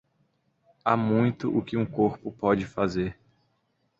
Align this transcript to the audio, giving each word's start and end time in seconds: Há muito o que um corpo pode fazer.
Há 0.83 0.97
muito 0.97 1.55
o 1.55 1.61
que 1.61 1.77
um 1.77 1.85
corpo 1.85 2.31
pode 2.31 2.65
fazer. 2.65 3.15